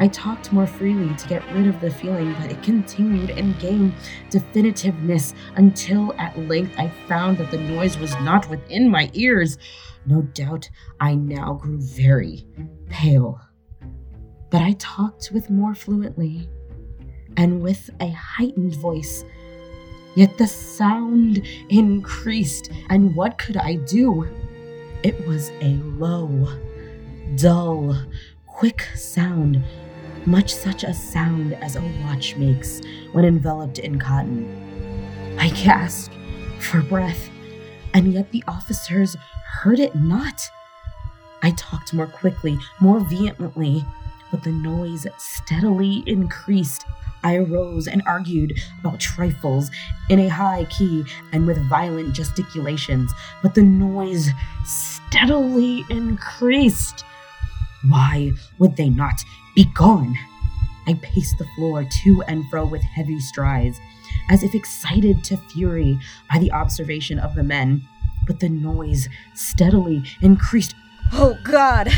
I 0.00 0.08
talked 0.08 0.50
more 0.50 0.66
freely 0.66 1.14
to 1.14 1.28
get 1.28 1.44
rid 1.52 1.66
of 1.66 1.78
the 1.78 1.90
feeling, 1.90 2.34
but 2.40 2.50
it 2.50 2.62
continued 2.62 3.28
and 3.28 3.58
gained 3.58 3.92
definitiveness 4.30 5.34
until 5.56 6.14
at 6.14 6.38
length 6.38 6.74
I 6.78 6.88
found 7.06 7.36
that 7.36 7.50
the 7.50 7.58
noise 7.58 7.98
was 7.98 8.14
not 8.20 8.48
within 8.48 8.88
my 8.88 9.10
ears. 9.12 9.58
No 10.06 10.22
doubt 10.22 10.70
I 11.00 11.16
now 11.16 11.52
grew 11.52 11.78
very 11.78 12.46
pale. 12.88 13.42
But 14.48 14.62
I 14.62 14.72
talked 14.78 15.32
with 15.34 15.50
more 15.50 15.74
fluently 15.74 16.48
and 17.36 17.60
with 17.60 17.90
a 18.00 18.08
heightened 18.08 18.76
voice. 18.76 19.22
Yet 20.14 20.38
the 20.38 20.46
sound 20.46 21.46
increased, 21.68 22.70
and 22.88 23.14
what 23.14 23.36
could 23.36 23.58
I 23.58 23.74
do? 23.74 24.26
It 25.02 25.26
was 25.26 25.50
a 25.60 25.74
low, 25.98 26.48
dull, 27.36 28.02
quick 28.46 28.82
sound, 28.94 29.62
much 30.26 30.54
such 30.54 30.84
a 30.84 30.94
sound 30.94 31.54
as 31.54 31.76
a 31.76 31.82
watch 32.02 32.36
makes 32.36 32.80
when 33.12 33.24
enveloped 33.24 33.78
in 33.78 33.98
cotton. 33.98 35.36
I 35.38 35.48
gasped 35.50 36.14
for 36.58 36.82
breath, 36.82 37.30
and 37.94 38.12
yet 38.12 38.30
the 38.30 38.44
officers 38.46 39.16
heard 39.46 39.80
it 39.80 39.94
not. 39.94 40.42
I 41.42 41.52
talked 41.52 41.94
more 41.94 42.06
quickly, 42.06 42.58
more 42.80 43.00
vehemently, 43.00 43.84
but 44.30 44.42
the 44.44 44.52
noise 44.52 45.06
steadily 45.18 46.02
increased. 46.06 46.84
I 47.22 47.36
arose 47.36 47.86
and 47.86 48.02
argued 48.06 48.58
about 48.80 49.00
trifles 49.00 49.70
in 50.08 50.20
a 50.20 50.28
high 50.28 50.64
key 50.64 51.04
and 51.32 51.46
with 51.46 51.58
violent 51.68 52.14
gesticulations, 52.14 53.12
but 53.42 53.54
the 53.54 53.62
noise 53.62 54.28
steadily 54.64 55.84
increased. 55.90 57.04
Why 57.88 58.32
would 58.58 58.76
they 58.76 58.90
not 58.90 59.24
be 59.54 59.64
gone? 59.74 60.16
I 60.86 60.94
paced 60.94 61.38
the 61.38 61.46
floor 61.56 61.84
to 61.84 62.22
and 62.22 62.48
fro 62.50 62.66
with 62.66 62.82
heavy 62.82 63.20
strides, 63.20 63.78
as 64.28 64.42
if 64.42 64.54
excited 64.54 65.22
to 65.24 65.36
fury 65.36 65.98
by 66.30 66.38
the 66.38 66.52
observation 66.52 67.18
of 67.18 67.34
the 67.34 67.42
men, 67.42 67.82
but 68.26 68.40
the 68.40 68.48
noise 68.48 69.08
steadily 69.34 70.02
increased. 70.20 70.74
Oh 71.12 71.36
God, 71.42 71.88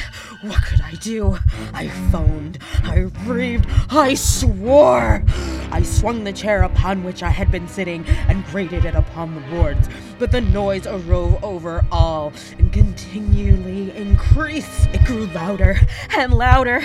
what 0.41 0.63
could 0.63 0.81
I 0.81 0.93
do? 0.95 1.39
I 1.73 1.89
foamed, 2.11 2.59
I 2.83 3.11
raved, 3.27 3.67
I 3.91 4.15
swore! 4.15 5.25
I 5.71 5.83
swung 5.83 6.25
the 6.25 6.33
chair 6.33 6.63
upon 6.63 7.05
which 7.05 7.23
I 7.23 7.31
had 7.31 7.51
been 7.51 7.69
sitting 7.69 8.05
and 8.29 8.45
grated 8.47 8.85
it 8.85 8.95
upon 8.95 9.35
the 9.35 9.41
boards, 9.43 9.89
but 10.19 10.31
the 10.31 10.41
noise 10.41 10.87
arose 10.87 11.39
over 11.43 11.85
all 11.91 12.33
and 12.59 12.73
continually 12.73 13.97
increased. 13.97 14.89
It 14.93 15.05
grew 15.05 15.27
louder 15.29 15.79
and 16.11 16.33
louder 16.35 16.83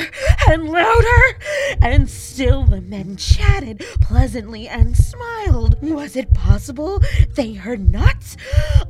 and 0.47 0.69
louder, 0.69 1.39
and 1.81 2.09
still 2.09 2.65
the 2.65 2.81
men 2.81 3.17
chatted 3.17 3.83
pleasantly 4.01 4.67
and 4.67 4.95
smiled. 4.95 5.75
Was 5.81 6.15
it 6.15 6.33
possible 6.33 7.01
they 7.35 7.53
heard 7.53 7.91
not? 7.91 8.35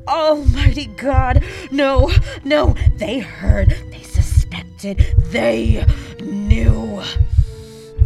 Almighty 0.07 0.85
God, 0.85 1.43
no, 1.69 2.09
no, 2.43 2.75
they 2.95 3.19
heard, 3.19 3.75
they 3.91 4.01
suspected, 4.03 4.99
they 5.31 5.85
knew. 6.21 7.01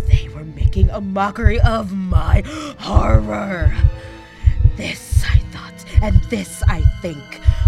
They 0.08 0.28
were 0.30 0.44
making 0.44 0.90
a 0.90 1.00
mockery 1.00 1.60
of 1.62 1.94
my 1.94 2.42
horror. 2.80 3.76
This 4.78 5.24
I 5.24 5.38
thought, 5.52 5.86
and 6.02 6.16
this 6.26 6.64
I 6.68 6.82
think, 7.02 7.24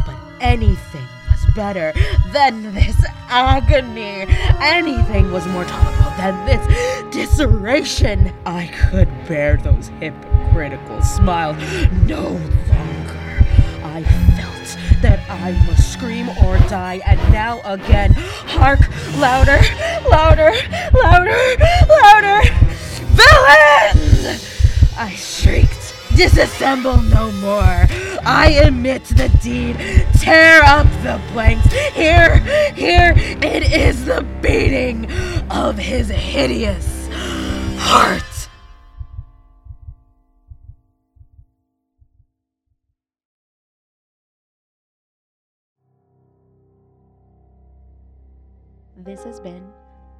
but 0.06 0.17
anything 0.41 1.08
was 1.30 1.46
better 1.56 1.93
than 2.32 2.74
this 2.74 3.06
agony. 3.30 4.26
Anything 4.60 5.32
was 5.32 5.46
more 5.48 5.65
tolerable 5.65 6.12
than 6.17 6.46
this 6.46 7.13
disseration. 7.13 8.34
I 8.46 8.67
could 8.89 9.10
bear 9.28 9.58
those 9.58 9.89
hypocritical 10.00 11.02
smiles 11.02 11.58
no. 12.08 12.39
I 13.94 14.02
felt 14.02 15.04
that 15.04 15.20
I 15.30 15.52
must 15.68 15.94
scream 15.94 16.28
or 16.44 16.58
die, 16.68 17.00
and 17.06 17.20
now 17.32 17.62
again, 17.64 18.12
hark, 18.14 18.80
louder, 19.18 19.62
louder, 20.10 20.52
louder, 20.96 21.38
louder! 21.88 22.42
Villains! 23.14 24.98
I 24.98 25.14
shrieked. 25.16 25.94
Disassemble 26.16 27.08
no 27.12 27.32
more. 27.34 27.86
I 28.26 28.60
admit 28.64 29.04
the 29.06 29.30
deed. 29.44 29.76
Tear 30.20 30.64
up 30.64 30.88
the 31.04 31.22
planks. 31.32 31.72
Here, 31.94 32.40
here, 32.74 33.14
it 33.16 33.72
is 33.72 34.06
the 34.06 34.26
beating 34.42 35.08
of 35.52 35.78
his 35.78 36.10
hideous 36.10 37.08
heart. 37.78 38.33
This 49.04 49.26
has 49.26 49.42
been 49.42 49.70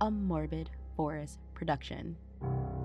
a 0.02 0.12
Morbid 0.12 0.69
Forest 0.98 1.39
production. 1.54 2.17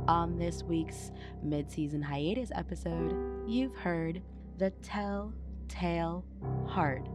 On 0.07 0.39
this 0.39 0.63
week's 0.63 1.11
mid 1.43 1.69
season 1.73 2.01
hiatus 2.01 2.53
episode, 2.55 3.17
you've 3.49 3.75
heard 3.75 4.23
The 4.59 4.71
Telltale 4.81 6.25
Heart, 6.69 7.09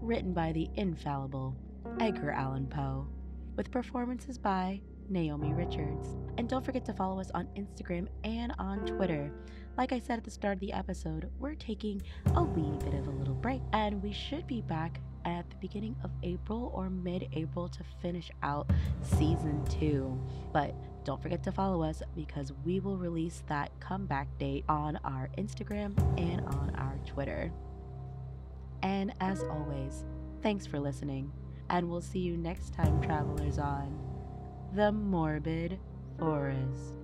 written 0.00 0.32
by 0.32 0.50
the 0.50 0.68
infallible 0.74 1.54
Edgar 2.00 2.32
Allan 2.32 2.66
Poe, 2.66 3.06
with 3.54 3.70
performances 3.70 4.38
by 4.38 4.80
Naomi 5.08 5.52
Richards. 5.52 6.16
And 6.36 6.48
don't 6.48 6.64
forget 6.64 6.84
to 6.86 6.92
follow 6.92 7.20
us 7.20 7.30
on 7.32 7.46
Instagram 7.56 8.08
and 8.24 8.52
on 8.58 8.86
Twitter. 8.86 9.30
Like 9.78 9.92
I 9.92 10.00
said 10.00 10.18
at 10.18 10.24
the 10.24 10.32
start 10.32 10.54
of 10.54 10.60
the 10.60 10.72
episode, 10.72 11.30
we're 11.38 11.54
taking 11.54 12.02
a 12.34 12.42
wee 12.42 12.76
bit 12.84 12.94
of 12.94 13.06
a 13.06 13.12
little 13.12 13.34
break, 13.34 13.62
and 13.72 14.02
we 14.02 14.12
should 14.12 14.48
be 14.48 14.62
back 14.62 15.00
at 15.24 15.48
the 15.50 15.56
beginning 15.56 15.96
of 16.04 16.10
April 16.22 16.70
or 16.74 16.90
mid 16.90 17.28
April 17.32 17.68
to 17.68 17.84
finish 18.02 18.30
out 18.42 18.70
season 19.02 19.64
two. 19.66 20.18
But 20.52 20.74
don't 21.04 21.22
forget 21.22 21.42
to 21.44 21.52
follow 21.52 21.82
us 21.82 22.02
because 22.14 22.52
we 22.64 22.80
will 22.80 22.96
release 22.96 23.42
that 23.48 23.70
comeback 23.80 24.28
date 24.38 24.64
on 24.68 24.98
our 25.04 25.28
Instagram 25.38 25.98
and 26.18 26.40
on 26.46 26.74
our 26.76 26.98
Twitter. 27.06 27.52
And 28.82 29.12
as 29.20 29.42
always, 29.44 30.04
thanks 30.42 30.66
for 30.66 30.78
listening, 30.78 31.32
and 31.68 31.88
we'll 31.88 32.00
see 32.00 32.20
you 32.20 32.36
next 32.36 32.72
time, 32.72 33.00
travelers, 33.02 33.58
on 33.58 33.98
The 34.74 34.92
Morbid 34.92 35.78
Forest. 36.18 36.99